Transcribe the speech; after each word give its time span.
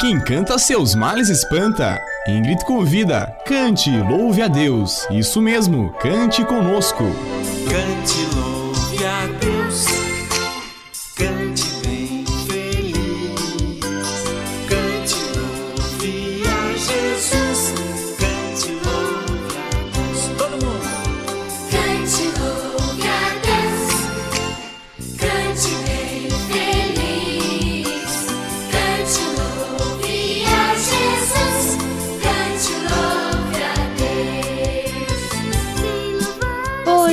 Quem 0.00 0.20
canta 0.20 0.56
seus 0.58 0.94
males 0.94 1.28
espanta. 1.28 2.00
Ingrid 2.28 2.64
convida, 2.64 3.34
cante, 3.44 3.90
louve 3.90 4.40
a 4.40 4.46
Deus. 4.46 5.04
Isso 5.10 5.42
mesmo, 5.42 5.92
cante 5.94 6.44
conosco. 6.44 7.02
Cante, 7.68 8.36
louve 8.36 9.04
a 9.04 9.26
Deus. 9.26 9.47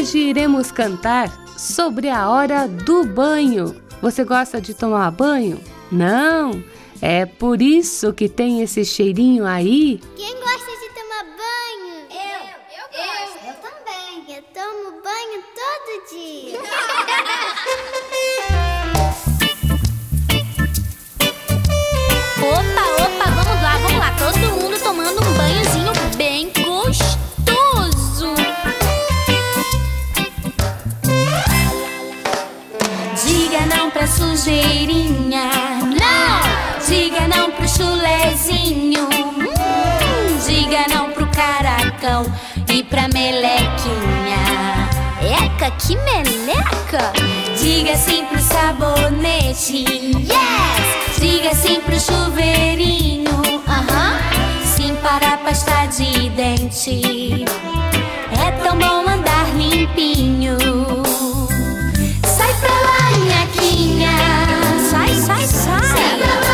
Hoje 0.06 0.20
iremos 0.20 0.72
cantar 0.72 1.32
sobre 1.58 2.10
a 2.10 2.30
hora 2.30 2.68
do 2.68 3.04
banho. 3.06 3.76
Você 4.04 4.24
gosta 4.24 4.62
de 4.62 4.72
tomar 4.72 5.10
banho? 5.10 5.60
Não? 5.92 6.64
É 7.02 7.26
por 7.26 7.60
isso 7.60 8.14
que 8.14 8.30
tem 8.30 8.62
esse 8.62 8.86
cheirinho 8.86 9.48
aí? 9.48 10.00
Quem 10.16 10.36
gosta 10.36 10.72
de 10.80 10.90
tomar 10.94 11.24
banho? 11.24 12.06
Eu. 12.12 12.40
Eu 12.78 12.86
gosto. 12.94 13.48
Eu, 13.48 13.54
também. 13.56 14.36
Eu 14.36 14.44
tomo 14.54 15.02
banho 15.02 15.44
todo 15.56 16.08
dia. 16.12 16.60
e 42.70 42.84
pra 42.84 43.08
melequinha. 43.08 44.38
Eca, 45.22 45.72
que 45.72 45.96
meleca! 45.98 47.12
Diga 47.60 47.96
sim 47.96 48.26
pro 48.26 48.40
sabonete. 48.40 49.86
Yes! 50.20 51.18
Diga 51.20 51.56
sim 51.56 51.82
pro 51.82 52.00
chuveirinho. 52.00 53.42
Aham. 53.68 54.20
Sim 54.64 54.96
para 55.02 55.34
a 55.34 55.38
pasta 55.38 55.88
de 55.88 56.30
dente. 56.30 57.46
É 58.40 58.52
tão 58.64 58.78
bom 58.78 59.10
andar 59.10 59.48
limpinho. 59.56 60.58
Sai 62.24 62.54
pra 62.60 62.74
lá, 62.86 63.18
nhaquinha. 63.26 64.12
Sai, 64.92 65.16
sai, 65.16 65.48
sai. 65.48 65.80
Sai 65.84 66.18
pra 66.20 66.34
lá, 66.36 66.45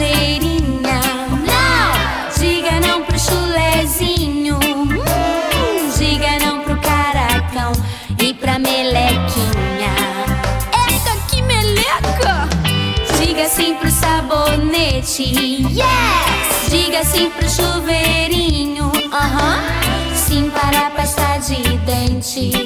não! 0.00 1.92
Diga 2.38 2.80
não 2.80 3.04
pro 3.04 3.18
chulezinho. 3.18 4.56
Hum, 4.56 5.90
diga 5.98 6.38
não 6.38 6.60
pro 6.60 6.76
caracão 6.80 7.72
e 8.18 8.32
pra 8.32 8.58
melequinha. 8.58 9.92
Eca, 10.88 11.14
que 11.28 11.42
meleca! 11.42 12.48
Diga 13.18 13.46
sim 13.48 13.74
pro 13.74 13.90
sabonete. 13.90 15.34
Yes! 15.68 16.70
Diga 16.70 17.04
sim 17.04 17.28
pro 17.28 17.48
chuveirinho. 17.50 18.90
Aham. 19.12 19.62
Sim 20.14 20.50
para 20.50 20.86
a 20.86 20.90
pasta 20.90 21.36
de 21.36 21.76
dente. 21.78 22.61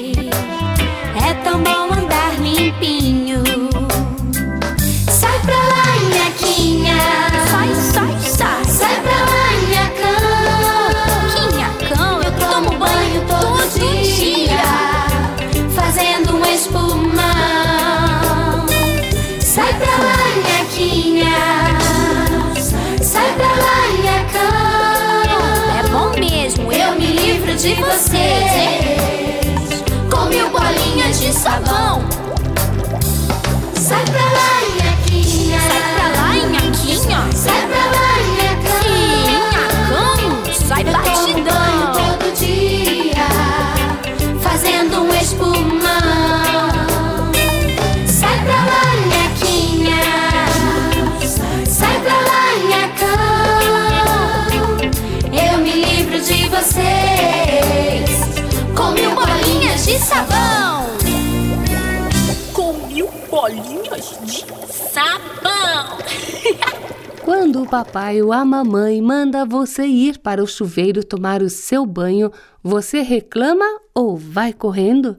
Quando 67.57 67.65
o 67.65 67.71
papai 67.71 68.21
ou 68.21 68.31
a 68.31 68.45
mamãe 68.45 69.01
manda 69.01 69.43
você 69.43 69.83
ir 69.83 70.19
para 70.19 70.43
o 70.43 70.47
chuveiro 70.47 71.03
tomar 71.03 71.41
o 71.41 71.49
seu 71.49 71.87
banho, 71.87 72.31
você 72.61 73.01
reclama 73.01 73.65
ou 73.95 74.15
vai 74.15 74.53
correndo? 74.53 75.17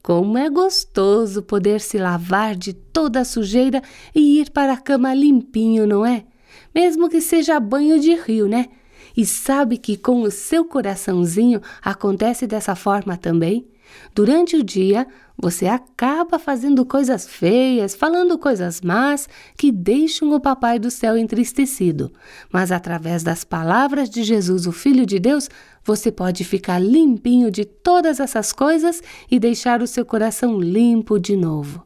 Como 0.00 0.38
é 0.38 0.48
gostoso 0.48 1.42
poder 1.42 1.80
se 1.80 1.98
lavar 1.98 2.54
de 2.54 2.72
toda 2.72 3.18
a 3.18 3.24
sujeira 3.24 3.82
e 4.14 4.40
ir 4.40 4.50
para 4.50 4.74
a 4.74 4.80
cama 4.80 5.12
limpinho, 5.12 5.84
não 5.84 6.06
é? 6.06 6.24
Mesmo 6.72 7.08
que 7.08 7.20
seja 7.20 7.58
banho 7.58 7.98
de 7.98 8.14
rio, 8.14 8.46
né? 8.46 8.68
E 9.16 9.26
sabe 9.26 9.76
que 9.76 9.96
com 9.96 10.22
o 10.22 10.30
seu 10.30 10.64
coraçãozinho 10.64 11.60
acontece 11.82 12.46
dessa 12.46 12.76
forma 12.76 13.16
também? 13.16 13.66
Durante 14.14 14.56
o 14.56 14.62
dia, 14.62 15.06
você 15.36 15.66
acaba 15.66 16.38
fazendo 16.38 16.84
coisas 16.84 17.26
feias, 17.26 17.94
falando 17.94 18.38
coisas 18.38 18.80
más 18.80 19.28
que 19.56 19.72
deixam 19.72 20.32
o 20.32 20.40
Papai 20.40 20.78
do 20.78 20.90
céu 20.90 21.16
entristecido. 21.16 22.12
Mas 22.52 22.70
através 22.70 23.22
das 23.22 23.42
palavras 23.42 24.08
de 24.08 24.22
Jesus, 24.22 24.66
o 24.66 24.72
Filho 24.72 25.04
de 25.04 25.18
Deus, 25.18 25.48
você 25.84 26.12
pode 26.12 26.44
ficar 26.44 26.78
limpinho 26.78 27.50
de 27.50 27.64
todas 27.64 28.20
essas 28.20 28.52
coisas 28.52 29.02
e 29.30 29.38
deixar 29.38 29.82
o 29.82 29.86
seu 29.86 30.04
coração 30.04 30.60
limpo 30.60 31.18
de 31.18 31.36
novo. 31.36 31.84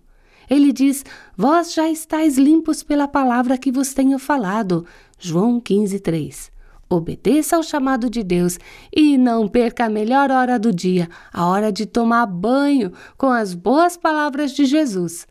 Ele 0.49 0.73
diz: 0.73 1.05
Vós 1.37 1.73
já 1.73 1.89
estáis 1.89 2.37
limpos 2.39 2.83
pela 2.83 3.09
palavra 3.09 3.59
que 3.59 3.73
vos 3.73 3.93
tenho 3.93 4.19
falado. 4.19 4.85
João 5.19 5.61
15, 5.61 5.99
3. 6.01 6.56
Obedeça 6.89 7.57
ao 7.57 7.63
chamado 7.63 8.09
de 8.09 8.23
Deus 8.23 8.59
e 8.95 9.19
não 9.19 9.49
perca 9.49 9.87
a 9.87 9.91
melhor 9.91 10.31
hora 10.31 10.59
do 10.59 10.73
dia, 10.73 11.09
a 11.33 11.47
hora 11.47 11.73
de 11.73 11.85
tomar 11.85 12.27
banho 12.27 12.93
com 13.19 13.27
as 13.27 13.55
boas 13.55 13.97
palavras 13.97 14.53
de 14.53 14.65
Jesus. 14.65 15.27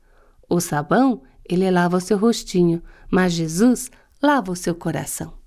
O 0.50 0.60
sabão, 0.60 1.22
ele 1.48 1.70
lava 1.72 1.98
o 1.98 2.02
seu 2.02 2.18
rostinho, 2.18 2.84
mas 3.10 3.32
Jesus 3.32 3.90
lava 4.22 4.52
o 4.52 4.56
seu 4.56 4.76
coração. 4.76 5.45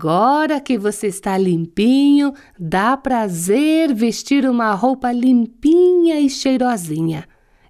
Agora 0.00 0.60
que 0.60 0.78
você 0.78 1.08
está 1.08 1.36
limpinho, 1.36 2.32
dá 2.56 2.96
prazer 2.96 3.92
vestir 3.92 4.48
uma 4.48 4.72
roupa 4.72 5.10
limpinha 5.10 6.20
e 6.20 6.30
cheirosinha. 6.30 7.26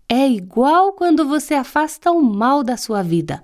É 0.07 0.29
igual 0.29 0.93
quando 0.93 1.27
você 1.27 1.55
afasta 1.55 2.13
o 2.13 2.23
mal 2.23 2.63
da 2.63 2.77
sua 2.77 3.03
vida. 3.03 3.43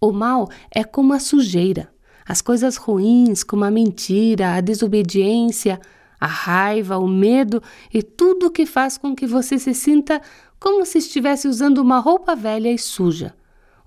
O 0.00 0.12
mal 0.12 0.48
é 0.74 0.82
como 0.82 1.12
a 1.12 1.20
sujeira. 1.20 1.92
As 2.26 2.40
coisas 2.40 2.78
ruins, 2.78 3.44
como 3.44 3.66
a 3.66 3.70
mentira, 3.70 4.54
a 4.54 4.62
desobediência, 4.62 5.78
a 6.18 6.26
raiva, 6.26 6.96
o 6.96 7.06
medo 7.06 7.62
e 7.92 8.02
tudo 8.02 8.50
que 8.50 8.64
faz 8.64 8.96
com 8.96 9.14
que 9.14 9.26
você 9.26 9.58
se 9.58 9.74
sinta 9.74 10.22
como 10.58 10.86
se 10.86 10.96
estivesse 10.96 11.46
usando 11.46 11.82
uma 11.82 11.98
roupa 11.98 12.34
velha 12.34 12.72
e 12.72 12.78
suja. 12.78 13.34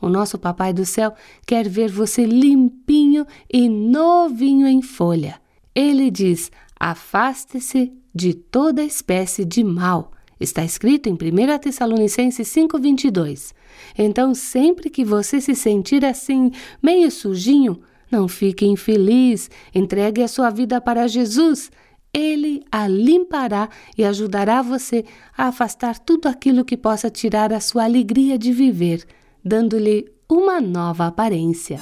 O 0.02 0.10
nosso 0.10 0.38
Papai 0.38 0.74
do 0.74 0.86
Céu 0.86 1.14
quer 1.46 1.68
ver 1.68 1.90
você 1.90 2.26
limpinho 2.26 3.26
e 3.52 3.70
novinho 3.70 4.68
em 4.68 4.82
folha. 4.82 5.40
Ele 5.74 6.12
diz: 6.12 6.52
afaste-se 6.80 7.92
de 8.14 8.34
toda 8.34 8.84
espécie 8.84 9.44
de 9.44 9.64
mal. 9.64 10.12
Está 10.40 10.64
escrito 10.64 11.08
em 11.08 11.14
1 11.14 11.60
Tessalonicenses 11.60 12.48
5,22. 12.48 13.54
Então, 13.98 14.34
sempre 14.34 14.90
que 14.90 15.04
você 15.06 15.40
se 15.40 15.56
sentir 15.56 16.04
assim, 16.04 16.52
meio 16.84 17.10
sujinho, 17.10 17.80
não 18.12 18.28
fique 18.28 18.66
infeliz, 18.66 19.50
entregue 19.74 20.22
a 20.22 20.28
sua 20.28 20.50
vida 20.50 20.80
para 20.82 21.08
Jesus. 21.08 21.72
Ele 22.14 22.64
a 22.72 22.88
limpará 22.88 23.70
e 23.98 24.04
ajudará 24.04 24.62
você 24.62 25.04
a 25.38 25.48
afastar 25.48 26.00
tudo 26.00 26.28
aquilo 26.28 26.64
que 26.64 26.78
possa 26.78 27.10
tirar 27.10 27.52
a 27.52 27.60
sua 27.60 27.84
alegria 27.86 28.38
de 28.38 28.54
viver 28.54 29.06
dando-lhe 29.46 30.12
uma 30.28 30.60
nova 30.60 31.06
aparência. 31.06 31.80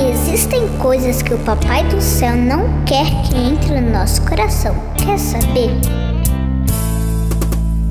Existem 0.00 0.66
coisas 0.78 1.20
que 1.20 1.34
o 1.34 1.38
Papai 1.40 1.86
do 1.90 2.00
Céu 2.00 2.34
não 2.34 2.84
quer 2.86 3.04
que 3.28 3.36
entre 3.36 3.78
no 3.78 3.90
nosso 3.90 4.26
coração. 4.26 4.74
Quer 4.96 5.18
saber? 5.18 5.70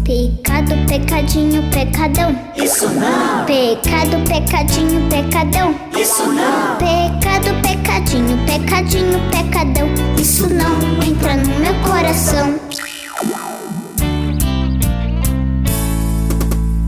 Pecado, 0.10 0.74
pecadinho, 0.88 1.62
pecadão. 1.70 2.36
Isso 2.56 2.90
não, 2.90 3.46
Pecado, 3.46 4.18
pecadinho, 4.28 5.08
pecadão. 5.08 5.76
isso 5.96 6.26
não, 6.26 6.78
Pecado, 6.78 7.54
pecadinho, 7.62 8.36
pecadinho, 8.48 9.20
pecadão. 9.30 9.88
Isso 10.18 10.50
não 10.52 11.04
entra 11.04 11.36
no 11.36 11.60
meu 11.60 11.76
coração. 11.88 12.60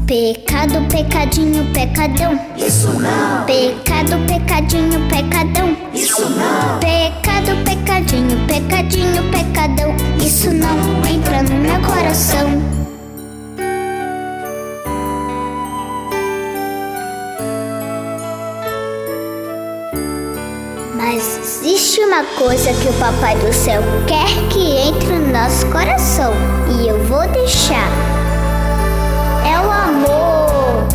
Pecado, 0.07 0.83
pecadinho, 0.89 1.63
pecadão. 1.73 2.39
isso 2.57 2.87
não, 2.87 3.45
Pecado, 3.45 4.17
pecadinho, 4.25 4.99
pecadão. 5.07 5.77
isso 5.93 6.27
não, 6.27 6.79
Pecado, 6.79 7.55
pecadinho, 7.65 8.47
pecadinho, 8.47 9.31
pecadão. 9.31 9.95
Isso 10.17 10.51
não 10.51 11.05
entra 11.07 11.43
no 11.43 11.53
meu 11.59 11.79
coração. 11.81 12.80
Mas 21.13 21.37
existe 21.37 21.99
uma 22.05 22.23
coisa 22.39 22.71
que 22.71 22.87
o 22.87 22.93
Papai 22.93 23.35
do 23.35 23.51
Céu 23.51 23.83
quer 24.07 24.29
que 24.47 24.77
entre 24.77 25.13
no 25.19 25.33
nosso 25.33 25.65
coração 25.65 26.31
e 26.69 26.87
eu 26.87 27.03
vou 27.03 27.27
deixar. 27.27 27.89
É 29.45 29.59
o 29.59 29.69
amor. 29.69 30.87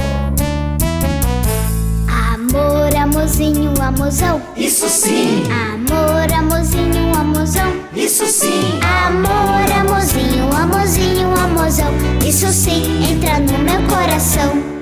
Amor, 2.33 2.97
amorzinho, 2.97 3.75
amorzão. 3.79 4.41
isso 4.57 4.89
sim, 4.89 5.45
Amor, 5.53 6.33
amorzinho, 6.33 7.15
amorzão. 7.15 7.75
isso 7.95 8.25
sim, 8.25 8.81
Amor, 9.07 9.71
amorzinho, 9.71 10.49
amorzinho, 10.57 11.29
amorzão. 11.39 11.93
Isso 12.27 12.47
sim 12.49 13.05
entra 13.13 13.39
no 13.39 13.59
meu 13.59 13.87
coração. 13.87 14.76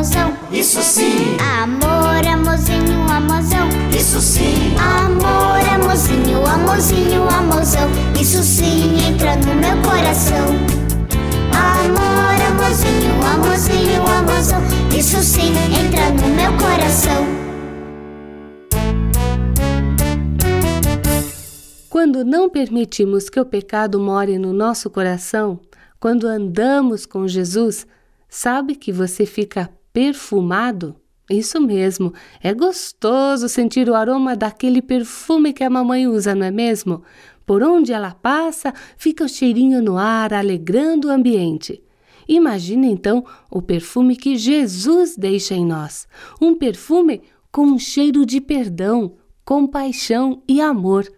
Amorzão. 0.00 0.34
isso 0.50 0.82
sim, 0.82 1.36
Amor, 1.38 2.26
amorzinho, 2.26 3.02
amorzão. 3.10 3.68
isso 3.94 4.18
sim, 4.18 4.74
Amor, 4.78 5.60
amorzinho, 5.74 6.46
amorzinho, 6.46 7.28
amorzão. 7.28 7.88
Isso 8.18 8.42
sim 8.42 8.96
entra 9.06 9.36
no 9.36 9.54
meu 9.56 9.76
coração. 9.82 10.46
Amor, 11.52 12.40
amorzinho, 12.48 13.22
amorzinho, 13.26 14.06
amorzão. 14.06 14.62
Isso 14.96 15.20
sim 15.20 15.52
entra 15.78 16.10
no 16.12 16.34
meu 16.34 16.52
coração. 16.56 17.26
Quando 21.90 22.24
não 22.24 22.48
permitimos 22.48 23.28
que 23.28 23.38
o 23.38 23.44
pecado 23.44 24.00
more 24.00 24.38
no 24.38 24.54
nosso 24.54 24.88
coração, 24.88 25.60
quando 25.98 26.26
andamos 26.26 27.04
com 27.04 27.28
Jesus, 27.28 27.86
sabe 28.30 28.76
que 28.76 28.92
você 28.92 29.26
fica 29.26 29.68
perfumado? 29.92 30.96
Isso 31.30 31.60
mesmo, 31.60 32.12
é 32.42 32.52
gostoso 32.52 33.48
sentir 33.48 33.88
o 33.88 33.94
aroma 33.94 34.34
daquele 34.34 34.82
perfume 34.82 35.52
que 35.52 35.62
a 35.62 35.70
mamãe 35.70 36.06
usa, 36.08 36.34
não 36.34 36.44
é 36.44 36.50
mesmo? 36.50 37.04
Por 37.46 37.62
onde 37.62 37.92
ela 37.92 38.12
passa, 38.12 38.74
fica 38.96 39.24
o 39.24 39.28
cheirinho 39.28 39.82
no 39.82 39.96
ar, 39.96 40.34
alegrando 40.34 41.08
o 41.08 41.10
ambiente. 41.10 41.82
Imagine 42.28 42.90
então 42.90 43.24
o 43.50 43.60
perfume 43.60 44.16
que 44.16 44.36
Jesus 44.36 45.16
deixa 45.16 45.54
em 45.54 45.66
nós. 45.66 46.06
Um 46.40 46.54
perfume 46.54 47.22
com 47.50 47.62
um 47.62 47.78
cheiro 47.78 48.24
de 48.24 48.40
perdão, 48.40 49.16
compaixão 49.44 50.42
e 50.48 50.60
amor. 50.60 51.10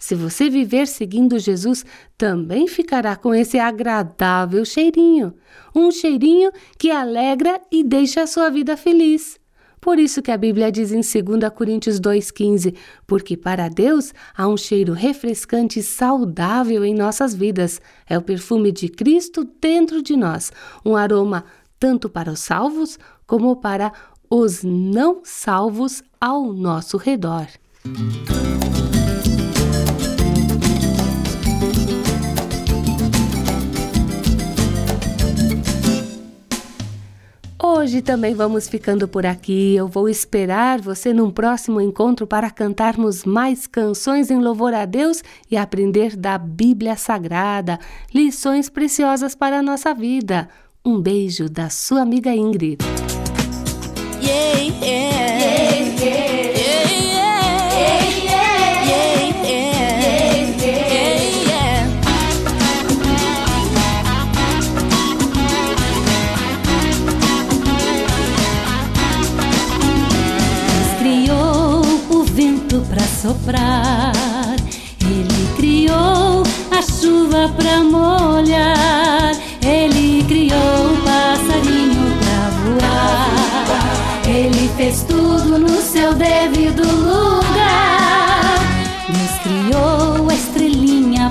Se 0.00 0.14
você 0.14 0.48
viver 0.48 0.88
seguindo 0.88 1.38
Jesus, 1.38 1.84
também 2.16 2.66
ficará 2.66 3.14
com 3.14 3.34
esse 3.34 3.58
agradável 3.58 4.64
cheirinho. 4.64 5.34
Um 5.76 5.90
cheirinho 5.90 6.50
que 6.78 6.90
alegra 6.90 7.60
e 7.70 7.84
deixa 7.84 8.22
a 8.22 8.26
sua 8.26 8.48
vida 8.48 8.78
feliz. 8.78 9.38
Por 9.78 9.98
isso 9.98 10.22
que 10.22 10.30
a 10.30 10.36
Bíblia 10.38 10.72
diz 10.72 10.90
em 10.90 11.00
2 11.00 11.52
Coríntios 11.54 12.00
2,15: 12.00 12.74
Porque 13.06 13.36
para 13.36 13.68
Deus 13.68 14.14
há 14.34 14.48
um 14.48 14.56
cheiro 14.56 14.94
refrescante 14.94 15.80
e 15.80 15.82
saudável 15.82 16.82
em 16.82 16.94
nossas 16.94 17.34
vidas. 17.34 17.78
É 18.08 18.16
o 18.16 18.22
perfume 18.22 18.72
de 18.72 18.88
Cristo 18.88 19.46
dentro 19.60 20.02
de 20.02 20.16
nós, 20.16 20.50
um 20.84 20.96
aroma 20.96 21.44
tanto 21.78 22.08
para 22.08 22.30
os 22.30 22.40
salvos 22.40 22.98
como 23.26 23.56
para 23.56 23.92
os 24.30 24.62
não 24.62 25.20
salvos 25.24 26.02
ao 26.18 26.52
nosso 26.52 26.96
redor. 26.96 27.46
Hoje 37.72 38.02
também 38.02 38.34
vamos 38.34 38.68
ficando 38.68 39.06
por 39.06 39.24
aqui. 39.24 39.76
Eu 39.76 39.86
vou 39.86 40.08
esperar 40.08 40.80
você 40.80 41.14
num 41.14 41.30
próximo 41.30 41.80
encontro 41.80 42.26
para 42.26 42.50
cantarmos 42.50 43.24
mais 43.24 43.64
canções 43.64 44.28
em 44.28 44.40
louvor 44.40 44.74
a 44.74 44.84
Deus 44.84 45.22
e 45.48 45.56
aprender 45.56 46.16
da 46.16 46.36
Bíblia 46.36 46.96
Sagrada, 46.96 47.78
lições 48.12 48.68
preciosas 48.68 49.36
para 49.36 49.60
a 49.60 49.62
nossa 49.62 49.94
vida. 49.94 50.48
Um 50.84 51.00
beijo 51.00 51.48
da 51.48 51.70
sua 51.70 52.02
amiga 52.02 52.34
Ingrid. 52.34 52.78
Yeah, 54.20 54.84
yeah. 54.84 55.39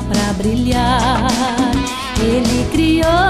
pra 0.10 0.34
brilhar. 0.34 1.28
Ele 2.20 2.68
criou 2.72 3.29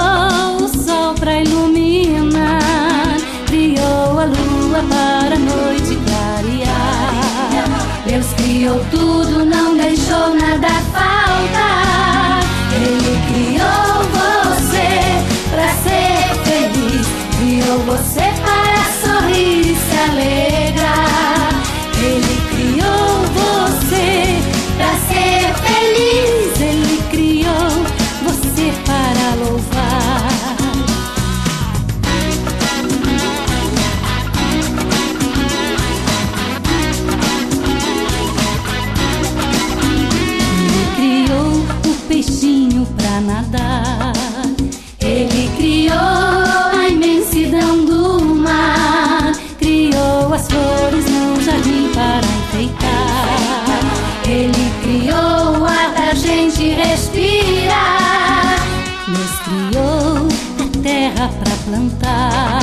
gente 56.60 56.76
respirar, 56.76 58.60
nos 59.08 59.40
criou 59.46 60.28
a 60.60 60.84
terra 60.84 61.32
para 61.40 61.56
plantar. 61.66 62.60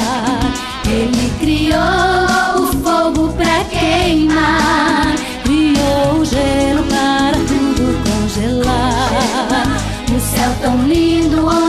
Ele 0.86 1.32
criou 1.40 2.62
o 2.62 2.66
fogo 2.82 3.32
para 3.32 3.64
queimar, 3.64 5.14
criou 5.44 6.20
o 6.20 6.24
gelo 6.24 6.82
para 6.84 7.38
tudo 7.48 7.98
congelar. 8.04 9.66
O 10.14 10.20
céu 10.20 10.52
tão 10.60 10.86
lindo 10.86 11.46
onde 11.46 11.65